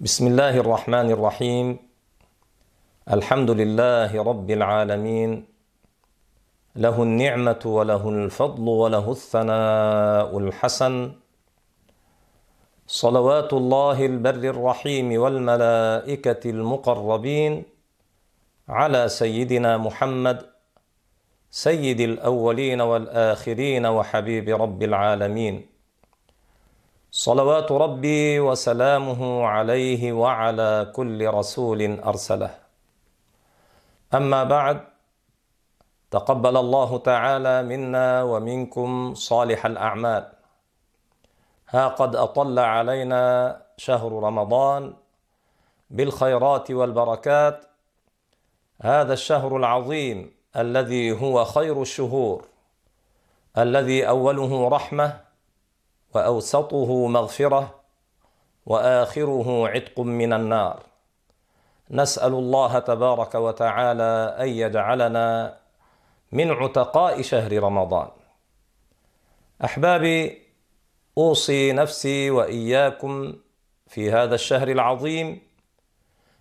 بسم 0.00 0.26
الله 0.26 0.56
الرحمن 0.64 1.10
الرحيم 1.10 1.76
الحمد 3.12 3.50
لله 3.50 4.22
رب 4.22 4.50
العالمين 4.50 5.44
له 6.76 7.02
النعمه 7.02 7.62
وله 7.64 8.08
الفضل 8.08 8.68
وله 8.68 9.10
الثناء 9.10 10.38
الحسن 10.38 11.12
صلوات 12.86 13.52
الله 13.52 14.06
البر 14.06 14.44
الرحيم 14.56 15.20
والملائكه 15.20 16.50
المقربين 16.50 17.62
على 18.68 19.08
سيدنا 19.08 19.76
محمد 19.76 20.38
سيد 21.50 22.00
الاولين 22.00 22.80
والاخرين 22.80 23.86
وحبيب 23.86 24.48
رب 24.48 24.82
العالمين 24.82 25.69
صلوات 27.12 27.72
ربي 27.72 28.40
وسلامه 28.40 29.46
عليه 29.46 30.12
وعلى 30.12 30.92
كل 30.94 31.26
رسول 31.26 32.00
أرسله. 32.00 32.50
أما 34.14 34.44
بعد 34.44 34.80
تقبل 36.10 36.56
الله 36.56 36.98
تعالى 36.98 37.62
منا 37.62 38.22
ومنكم 38.22 39.14
صالح 39.14 39.66
الأعمال. 39.66 40.32
ها 41.68 41.88
قد 41.88 42.16
أطل 42.16 42.58
علينا 42.58 43.56
شهر 43.76 44.12
رمضان 44.12 44.94
بالخيرات 45.90 46.70
والبركات. 46.70 47.66
هذا 48.82 49.12
الشهر 49.12 49.56
العظيم 49.56 50.32
الذي 50.56 51.22
هو 51.22 51.44
خير 51.44 51.82
الشهور 51.82 52.44
الذي 53.58 54.08
أوله 54.08 54.68
رحمة 54.68 55.29
وأوسطه 56.14 57.06
مغفرة 57.06 57.80
وآخره 58.66 59.68
عتق 59.68 60.00
من 60.00 60.32
النار. 60.32 60.82
نسأل 61.90 62.32
الله 62.32 62.78
تبارك 62.78 63.34
وتعالى 63.34 64.36
أن 64.40 64.48
يجعلنا 64.48 65.56
من 66.32 66.50
عتقاء 66.50 67.22
شهر 67.22 67.62
رمضان. 67.62 68.08
أحبابي 69.64 70.42
أوصي 71.18 71.72
نفسي 71.72 72.30
وإياكم 72.30 73.34
في 73.86 74.12
هذا 74.12 74.34
الشهر 74.34 74.68
العظيم 74.68 75.42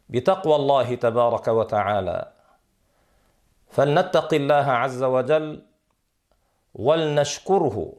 بتقوى 0.09 0.55
الله 0.55 0.95
تبارك 0.95 1.47
وتعالى. 1.47 2.31
فلنتق 3.69 4.33
الله 4.33 4.55
عز 4.55 5.03
وجل 5.03 5.65
ولنشكره 6.73 7.93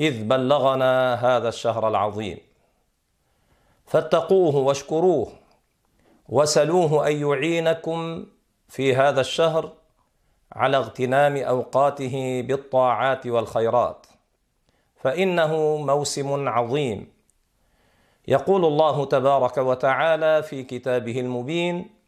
إذ 0.00 0.24
بلغنا 0.24 1.14
هذا 1.14 1.48
الشهر 1.48 1.88
العظيم. 1.88 2.38
فاتقوه 3.86 4.56
واشكروه 4.56 5.32
وسلوه 6.28 7.08
أن 7.08 7.16
يعينكم 7.16 8.26
في 8.68 8.96
هذا 8.96 9.20
الشهر 9.20 9.72
على 10.52 10.76
اغتنام 10.76 11.36
أوقاته 11.36 12.44
بالطاعات 12.48 13.26
والخيرات. 13.26 14.06
فإنه 14.96 15.76
موسم 15.76 16.48
عظيم. 16.48 17.12
يقول 18.28 18.64
الله 18.64 19.04
تبارك 19.04 19.58
وتعالى 19.58 20.42
في 20.42 20.62
كتابه 20.62 21.20
المبين 21.20 22.01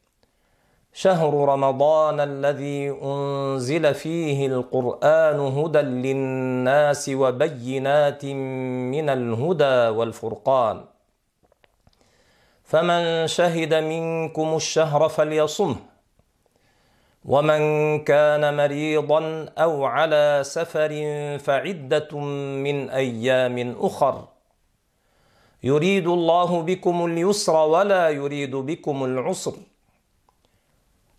شهر 0.96 1.34
رمضان 1.34 2.20
الذي 2.20 2.90
أنزل 3.02 3.94
فيه 3.94 4.46
القرآن 4.46 5.38
هدى 5.40 5.78
للناس 5.78 7.10
وبينات 7.14 8.24
من 8.94 9.08
الهدى 9.08 9.78
والفرقان. 9.98 10.84
فمن 12.64 13.26
شهد 13.26 13.74
منكم 13.74 14.56
الشهر 14.56 15.08
فليصمه 15.08 15.76
ومن 17.24 17.60
كان 18.04 18.56
مريضا 18.56 19.46
أو 19.58 19.84
على 19.84 20.40
سفر 20.46 20.92
فعدة 21.38 22.18
من 22.64 22.90
أيام 22.90 23.76
أخر. 23.80 24.24
يريد 25.62 26.06
الله 26.06 26.62
بكم 26.62 27.04
اليسر 27.04 27.56
ولا 27.56 28.08
يريد 28.08 28.56
بكم 28.56 29.04
العسر. 29.04 29.73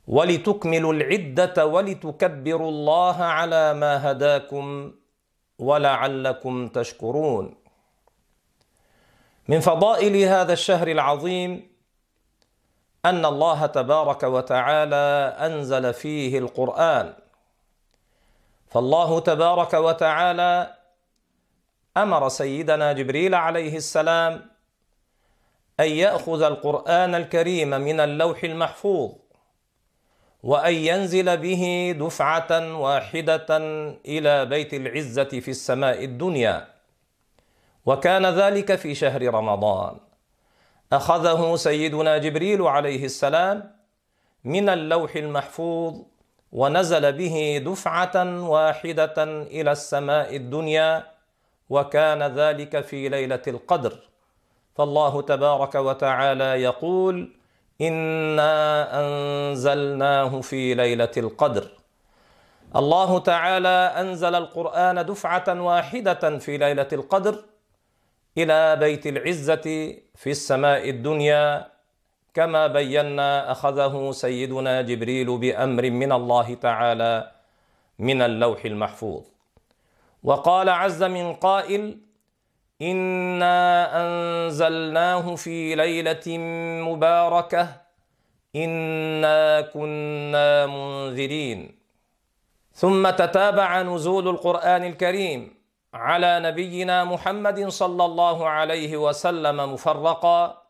ولتكملوا 0.07 0.93
العدة 0.93 1.65
ولتكبروا 1.65 2.69
الله 2.69 3.23
على 3.23 3.73
ما 3.73 4.11
هداكم 4.11 4.93
ولعلكم 5.59 6.67
تشكرون. 6.67 7.55
من 9.47 9.59
فضائل 9.59 10.15
هذا 10.15 10.53
الشهر 10.53 10.87
العظيم 10.87 11.75
أن 13.05 13.25
الله 13.25 13.65
تبارك 13.65 14.23
وتعالى 14.23 15.35
أنزل 15.39 15.93
فيه 15.93 16.39
القرآن. 16.39 17.13
فالله 18.67 19.19
تبارك 19.19 19.73
وتعالى 19.73 20.75
أمر 21.97 22.29
سيدنا 22.29 22.93
جبريل 22.93 23.35
عليه 23.35 23.77
السلام 23.77 24.49
أن 25.79 25.89
يأخذ 25.89 26.41
القرآن 26.41 27.15
الكريم 27.15 27.69
من 27.69 27.99
اللوح 27.99 28.43
المحفوظ 28.43 29.11
وأن 30.45 30.73
ينزل 30.73 31.37
به 31.37 31.95
دفعة 31.99 32.51
واحدة 32.77 33.47
إلى 34.05 34.45
بيت 34.45 34.73
العزة 34.73 35.23
في 35.41 35.51
السماء 35.51 36.03
الدنيا. 36.03 36.67
وكان 37.85 38.25
ذلك 38.25 38.75
في 38.75 38.95
شهر 38.95 39.33
رمضان. 39.33 39.97
أخذه 40.93 41.55
سيدنا 41.55 42.17
جبريل 42.17 42.61
عليه 42.61 43.05
السلام 43.05 43.75
من 44.43 44.69
اللوح 44.69 45.15
المحفوظ 45.15 45.93
ونزل 46.51 47.13
به 47.13 47.63
دفعة 47.65 48.47
واحدة 48.49 49.23
إلى 49.57 49.71
السماء 49.71 50.35
الدنيا 50.35 51.03
وكان 51.69 52.23
ذلك 52.23 52.81
في 52.81 53.09
ليلة 53.09 53.41
القدر. 53.47 53.93
فالله 54.75 55.21
تبارك 55.21 55.75
وتعالى 55.75 56.61
يقول 56.61 57.33
انا 57.81 58.87
انزلناه 58.99 60.41
في 60.41 60.73
ليله 60.73 61.11
القدر. 61.17 61.71
الله 62.75 63.19
تعالى 63.19 63.93
انزل 63.99 64.35
القران 64.35 65.05
دفعه 65.05 65.61
واحدة 65.61 66.37
في 66.37 66.57
ليله 66.57 66.87
القدر. 66.93 67.43
إلى 68.37 68.75
بيت 68.75 69.07
العزه 69.07 69.95
في 70.15 70.29
السماء 70.29 70.89
الدنيا. 70.89 71.71
كما 72.33 72.67
بينا 72.67 73.51
اخذه 73.51 74.11
سيدنا 74.11 74.81
جبريل 74.81 75.37
بامر 75.37 75.89
من 75.89 76.11
الله 76.11 76.53
تعالى 76.53 77.31
من 77.99 78.21
اللوح 78.21 78.65
المحفوظ. 78.65 79.23
وقال 80.23 80.69
عز 80.69 81.03
من 81.03 81.33
قائل 81.33 81.97
انا 82.81 83.87
انزلناه 84.01 85.35
في 85.35 85.75
ليله 85.75 86.37
مباركه. 86.91 87.81
انا 88.55 89.61
كنا 89.61 90.65
منذرين. 90.65 91.79
ثم 92.73 93.09
تتابع 93.09 93.81
نزول 93.81 94.27
القران 94.27 94.83
الكريم 94.83 95.55
على 95.93 96.39
نبينا 96.39 97.03
محمد 97.03 97.67
صلى 97.67 98.05
الله 98.05 98.49
عليه 98.49 98.97
وسلم 98.97 99.73
مفرقا. 99.73 100.61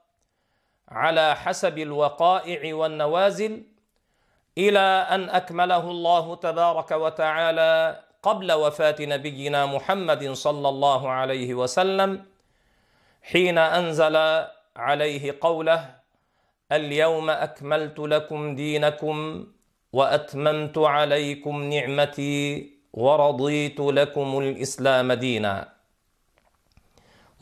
على 0.90 1.36
حسب 1.36 1.78
الوقائع 1.78 2.76
والنوازل 2.76 3.64
إلى 4.58 4.80
ان 5.10 5.30
اكمله 5.30 5.92
الله 5.92 6.36
تبارك 6.36 6.92
وتعالى. 6.92 8.05
قبل 8.28 8.50
وفاة 8.52 8.96
نبينا 9.00 9.66
محمد 9.66 10.24
صلى 10.34 10.70
الله 10.70 11.02
عليه 11.10 11.54
وسلم 11.54 12.26
حين 13.22 13.58
أنزل 13.58 14.16
عليه 14.76 15.38
قوله 15.42 15.96
اليوم 16.72 17.30
أكملت 17.30 18.00
لكم 18.00 18.56
دينكم 18.56 19.48
وأتممت 19.94 20.78
عليكم 20.78 21.56
نعمتي 21.64 22.36
ورضيت 22.94 23.80
لكم 23.80 24.40
الإسلام 24.40 25.14
دينا. 25.14 25.56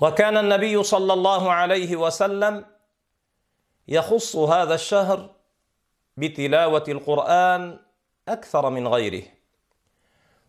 وكان 0.02 0.38
النبي 0.38 0.84
صلى 0.84 1.14
الله 1.14 1.44
عليه 1.52 1.96
وسلم 1.96 2.66
يخص 3.88 4.36
هذا 4.36 4.76
الشهر 4.76 5.30
بتلاوة 6.18 6.84
القرآن 6.88 7.80
أكثر 8.28 8.70
من 8.70 8.88
غيره. 8.88 9.24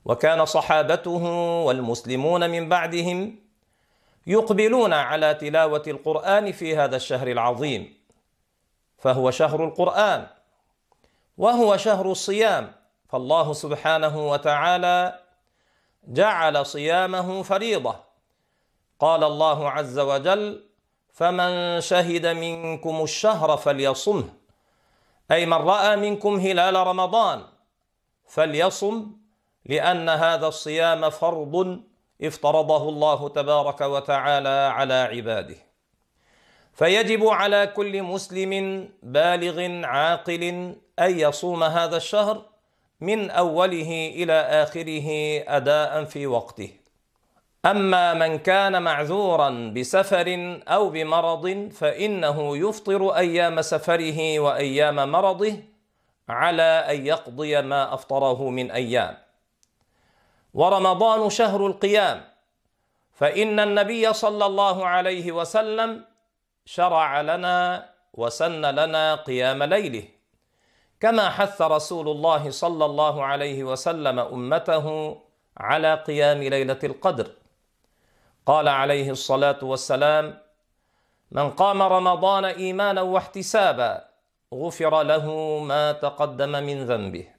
وكان 0.05 0.45
صحابته 0.45 1.25
والمسلمون 1.65 2.51
من 2.51 2.69
بعدهم 2.69 3.39
يقبلون 4.27 4.93
على 4.93 5.35
تلاوة 5.35 5.83
القرآن 5.87 6.53
في 6.53 6.77
هذا 6.77 6.97
الشهر 6.97 7.29
العظيم 7.29 7.97
فهو 8.99 9.31
شهر 9.31 9.65
القرآن 9.65 10.27
وهو 11.39 11.77
شهر 11.77 12.11
الصيام. 12.11 12.73
فالله 13.09 13.53
سبحانه 13.53 14.31
وتعالى 14.31 15.21
جعل 16.09 16.67
صيامه 16.67 17.43
فريضة. 17.43 17.97
قال 19.01 19.25
الله 19.25 19.71
عز 19.71 19.99
وجل 19.99 20.65
فمن 21.13 21.81
شهد 21.81 22.27
منكم 22.27 23.03
الشهر 23.03 23.57
فليصمه 23.57 24.29
أي 25.31 25.47
من 25.47 25.53
رأى 25.53 25.97
منكم 25.97 26.41
هلال 26.41 26.75
رمضان 26.75 27.43
فليصم 28.27 29.13
لأن 29.67 30.09
هذا 30.09 30.47
الصيام 30.47 31.11
فرض 31.11 31.81
افترضه 32.23 32.89
الله 32.89 33.29
تبارك 33.29 33.81
وتعالى 33.81 34.73
على 34.75 34.95
عباده. 34.95 35.57
فيجب 36.73 37.27
على 37.27 37.67
كل 37.67 38.03
مسلم 38.03 38.89
بالغ 39.03 39.85
عاقل 39.87 40.43
أن 40.99 41.19
يصوم 41.19 41.63
هذا 41.63 41.97
الشهر 41.97 42.43
من 43.01 43.31
أوله 43.31 44.13
إلى 44.15 44.33
آخره 44.33 45.09
أداء 45.57 46.05
في 46.05 46.27
وقته. 46.27 46.71
أما 47.67 48.15
من 48.15 48.39
كان 48.39 48.83
معذورا 48.83 49.73
بسفر 49.77 50.61
أو 50.69 50.91
بمرض 50.91 51.69
فإنه 51.73 52.57
يفطر 52.57 53.17
أيام 53.17 53.63
سفره 53.63 54.39
وأيام 54.39 55.13
مرضه 55.13 55.57
على 56.29 56.63
أن 56.63 57.07
يقضي 57.07 57.63
ما 57.63 57.95
أفطره 57.95 58.51
من 58.51 58.71
أيام. 58.71 59.24
ورمضان 60.55 61.31
شهر 61.31 61.67
القيام. 61.67 62.25
فإن 63.13 63.61
النبي 63.61 64.13
صلى 64.13 64.47
الله 64.47 64.87
عليه 64.87 65.33
وسلم 65.33 66.05
شرع 66.65 67.21
لنا 67.21 67.91
وسن 68.15 68.63
لنا 68.63 69.15
قيام 69.15 69.63
ليله. 69.63 70.05
كما 71.01 71.31
حث 71.31 71.63
رسول 71.63 72.09
الله 72.09 72.51
صلى 72.51 72.85
الله 72.85 73.25
عليه 73.25 73.65
وسلم 73.65 74.19
أمته 74.19 75.17
على 75.57 75.95
قيام 75.95 76.43
ليلة 76.43 76.79
القدر. 76.85 77.31
قال 78.47 78.69
عليه 78.69 79.11
الصلاة 79.11 79.59
والسلام 79.63 80.39
من 81.31 81.51
قام 81.51 81.83
رمضان 81.83 82.45
إيمانا 82.45 83.03
واحتسابا 83.03 84.05
غفر 84.55 85.03
له 85.03 85.59
ما 85.59 85.93
تقدم 85.93 86.49
من 86.49 86.85
ذنبه. 86.87 87.34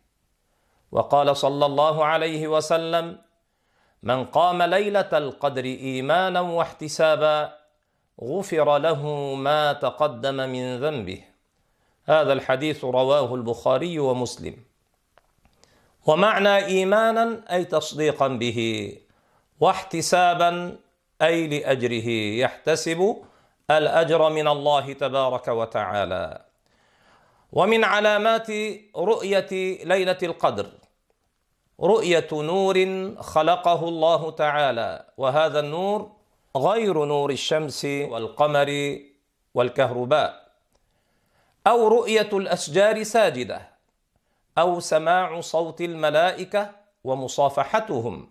وقال 0.95 1.37
صلى 1.37 1.65
الله 1.65 2.05
عليه 2.05 2.47
وسلم 2.47 3.17
من 4.03 4.25
قام 4.25 4.63
ليلة 4.63 5.09
القدر 5.13 5.65
إيمانا 5.65 6.41
واحتسابا 6.41 7.57
غفر 8.23 8.77
له 8.77 9.01
ما 9.35 9.73
تقدم 9.73 10.35
من 10.35 10.79
ذنبه. 10.79 11.23
هذا 12.05 12.33
الحديث 12.33 12.85
رواه 12.85 13.35
البخاري 13.35 13.99
ومسلم. 13.99 14.55
ومعنى 16.05 16.55
إيمانا 16.65 17.41
أي 17.51 17.65
تصديقا 17.65 18.27
به 18.27 18.59
واحتسابا 19.59 20.77
أي 21.21 21.47
لأجره 21.47 22.09
يحتسب 22.39 23.15
الأجر 23.71 24.29
من 24.29 24.47
الله 24.47 24.93
تبارك 24.93 25.47
وتعالى. 25.47 26.45
ومن 27.51 27.83
علامات 27.83 28.47
رؤية 28.95 29.51
ليلة 29.83 30.17
القدر 30.23 30.84
رؤية 31.81 32.27
نور 32.31 32.75
خلقه 33.19 33.87
الله 33.89 34.31
تعالى 34.31 35.05
وهذا 35.17 35.59
النور 35.59 36.11
غير 36.57 37.05
نور 37.05 37.31
الشمس 37.31 37.85
والقمر 37.85 38.99
والكهرباء 39.53 40.45
أو 41.67 41.87
رؤية 41.87 42.29
الأشجار 42.33 43.03
ساجدة 43.03 43.61
أو 44.57 44.79
سماع 44.79 45.41
صوت 45.41 45.81
الملائكة 45.81 46.71
ومصافحتهم 47.03 48.29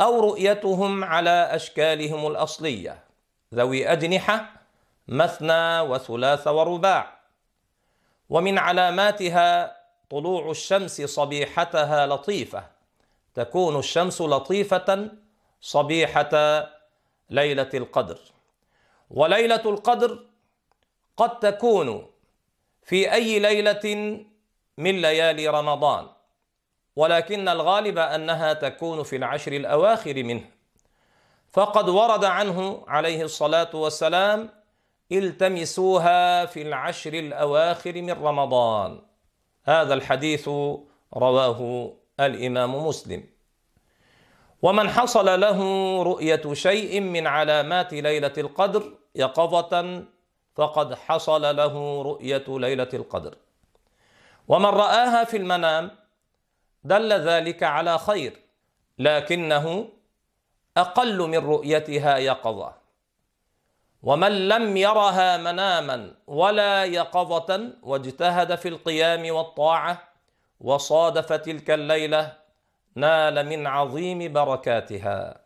أو 0.00 0.20
رؤيتهم 0.20 1.04
على 1.04 1.48
أشكالهم 1.50 2.26
الأصلية 2.26 3.04
ذوي 3.54 3.92
أجنحة 3.92 4.52
مثنى 5.08 5.80
وثلاث 5.80 6.46
ورباع 6.46 7.18
ومن 8.30 8.58
علاماتها 8.58 9.76
طلوع 10.12 10.50
الشمس 10.50 11.02
صبيحتها 11.02 12.06
لطيفة. 12.06 12.64
تكون 13.34 13.78
الشمس 13.78 14.20
لطيفة 14.20 15.10
صبيحة 15.60 16.30
ليلة 17.30 17.70
القدر. 17.74 18.18
وليلة 19.10 19.62
القدر 19.64 20.26
قد 21.16 21.38
تكون 21.38 22.06
في 22.82 23.12
أي 23.12 23.38
ليلة 23.38 23.84
من 24.78 25.00
ليالي 25.02 25.48
رمضان. 25.48 26.08
ولكن 26.96 27.48
الغالب 27.48 27.98
أنها 27.98 28.52
تكون 28.52 29.02
في 29.02 29.16
العشر 29.16 29.52
الأواخر 29.52 30.22
منه. 30.22 30.44
فقد 31.52 31.88
ورد 31.88 32.24
عنه 32.24 32.84
عليه 32.88 33.22
الصلاة 33.22 33.70
والسلام 33.76 34.50
التمسوها 35.12 36.46
في 36.46 36.62
العشر 36.62 37.14
الأواخر 37.14 38.02
من 38.02 38.10
رمضان. 38.12 39.11
هذا 39.64 39.94
الحديث 39.94 40.48
رواه 41.14 41.92
الإمام 42.20 42.86
مسلم. 42.86 43.24
ومن 44.62 44.88
حصل 44.88 45.40
له 45.40 45.58
رؤية 46.02 46.54
شيء 46.54 47.00
من 47.00 47.26
علامات 47.26 47.92
ليلة 47.92 48.32
القدر 48.38 48.92
يقظة 49.14 50.04
فقد 50.54 50.94
حصل 50.94 51.56
له 51.56 52.02
رؤية 52.02 52.44
ليلة 52.48 52.88
القدر. 52.94 53.34
ومن 54.48 54.66
رآها 54.66 55.24
في 55.24 55.36
المنام 55.36 55.90
دل 56.84 57.12
ذلك 57.12 57.62
على 57.62 57.98
خير 57.98 58.38
لكنه 58.98 59.88
أقل 60.76 61.18
من 61.18 61.38
رؤيتها 61.38 62.16
يقظة. 62.16 62.81
ومن 64.02 64.48
لم 64.48 64.76
يرها 64.76 65.36
مناما 65.36 66.14
ولا 66.26 66.84
يقظة 66.84 67.70
واجتهد 67.82 68.54
في 68.54 68.68
القيام 68.68 69.34
والطاعة 69.34 70.08
وصادف 70.60 71.32
تلك 71.32 71.70
الليلة 71.70 72.32
نال 72.94 73.46
من 73.46 73.66
عظيم 73.66 74.32
بركاتها. 74.32 75.40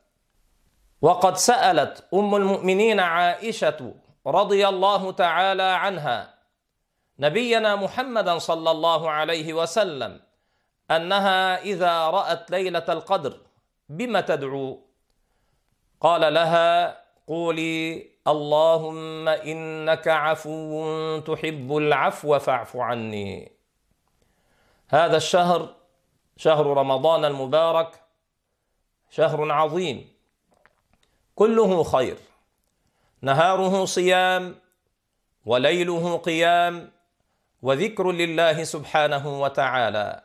وقد 1.02 1.36
سألت 1.36 2.04
أم 2.14 2.34
المؤمنين 2.34 3.00
عائشة 3.00 3.94
رضي 4.26 4.68
الله 4.68 5.12
تعالى 5.12 5.62
عنها 5.62 6.34
نبينا 7.18 7.76
محمدا 7.76 8.38
صلى 8.38 8.70
الله 8.70 9.10
عليه 9.10 9.52
وسلم 9.52 10.20
أنها 10.90 11.62
إذا 11.62 12.06
رأت 12.10 12.50
ليلة 12.50 12.84
القدر 12.88 13.40
بم 13.88 14.20
تدعو؟ 14.20 14.80
قال 16.00 16.34
لها 16.34 16.96
قولي 17.26 18.15
اللهم 18.28 19.28
إنك 19.28 20.08
عفو 20.08 21.18
تحب 21.18 21.76
العفو 21.76 22.38
فاعف 22.38 22.76
عني. 22.76 23.52
هذا 24.88 25.16
الشهر 25.16 25.74
شهر 26.36 26.66
رمضان 26.66 27.24
المبارك 27.24 28.02
شهر 29.10 29.52
عظيم. 29.52 30.08
كله 31.34 31.82
خير. 31.82 32.18
نهاره 33.22 33.84
صيام 33.84 34.54
وليله 35.46 36.16
قيام 36.16 36.90
وذكر 37.62 38.12
لله 38.12 38.64
سبحانه 38.64 39.40
وتعالى. 39.40 40.22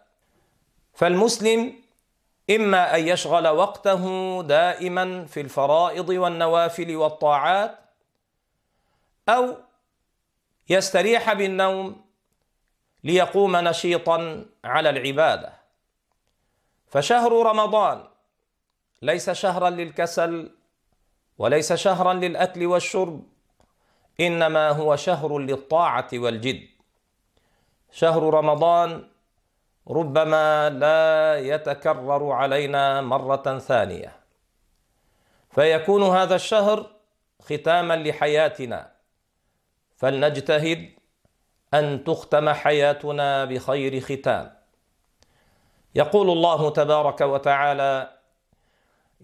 فالمسلم 0.93 1.73
إما 2.49 2.95
أن 2.95 3.07
يشغل 3.07 3.47
وقته 3.47 4.03
دائما 4.43 5.25
في 5.25 5.41
الفرائض 5.41 6.09
والنوافل 6.09 6.95
والطاعات 6.95 7.80
أو 9.29 9.57
يستريح 10.69 11.33
بالنوم 11.33 12.01
ليقوم 13.03 13.55
نشيطا 13.57 14.45
على 14.65 14.89
العبادة. 14.89 15.53
فشهر 16.87 17.31
رمضان 17.45 18.03
ليس 19.01 19.29
شهرا 19.29 19.69
للكسل 19.69 20.51
وليس 21.37 21.73
شهرا 21.73 22.13
للأكل 22.13 22.65
والشرب 22.65 23.23
إنما 24.19 24.69
هو 24.69 24.95
شهر 24.95 25.39
للطاعة 25.39 26.07
والجد. 26.13 26.67
شهر 27.91 28.33
رمضان 28.33 29.07
ربما 29.87 30.69
لا 30.69 31.39
يتكرر 31.39 32.31
علينا 32.31 33.01
مرة 33.01 33.59
ثانية. 33.59 34.15
فيكون 35.51 36.03
هذا 36.03 36.35
الشهر 36.35 36.85
ختاما 37.41 37.95
لحياتنا. 37.95 38.90
فلنجتهد 40.01 40.89
أن 41.73 42.03
تختم 42.03 42.49
حياتنا 42.49 43.45
بخير 43.45 43.99
ختام. 44.01 44.53
يقول 45.95 46.29
الله 46.29 46.69
تبارك 46.69 47.21
وتعالى 47.21 48.17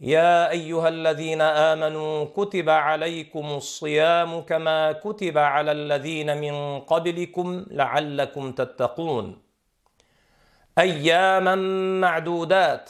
يا 0.02 0.50
أيها 0.50 0.88
الذين 0.88 1.42
آمنوا 1.42 2.26
كتب 2.26 2.70
عليكم 2.70 3.46
الصيام 3.46 4.42
كما 4.42 4.92
كتب 4.92 5.38
على 5.38 5.72
الذين 5.72 6.38
من 6.38 6.80
قبلكم 6.80 7.66
لعلكم 7.72 8.52
تتقون. 8.52 9.42
أياما 10.78 11.56
معدودات. 12.02 12.90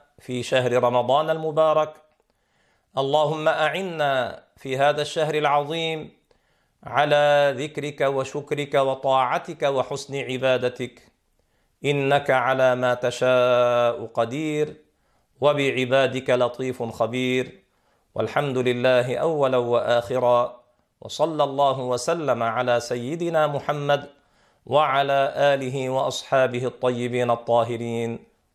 في 0.21 0.43
شهر 0.43 0.83
رمضان 0.83 1.29
المبارك. 1.29 1.93
اللهم 2.97 3.47
أعنا 3.47 4.43
في 4.57 4.77
هذا 4.77 5.01
الشهر 5.01 5.35
العظيم 5.35 6.11
على 6.83 7.53
ذكرك 7.57 8.01
وشكرك 8.01 8.73
وطاعتك 8.73 9.63
وحسن 9.63 10.15
عبادتك. 10.15 11.01
إنك 11.85 12.29
على 12.29 12.75
ما 12.75 12.93
تشاء 12.93 14.05
قدير 14.05 14.75
وبعبادك 15.41 16.29
لطيف 16.29 16.83
خبير. 16.83 17.63
والحمد 18.15 18.57
لله 18.57 19.17
أولا 19.17 19.57
وآخرا. 19.57 20.61
وصلى 21.01 21.43
الله 21.43 21.79
وسلم 21.79 22.43
على 22.43 22.79
سيدنا 22.79 23.47
محمد 23.47 24.09
وعلى 24.65 25.33
آله 25.35 25.89
وأصحابه 25.89 26.65
الطيبين 26.65 27.31
الطاهرين. 27.31 28.30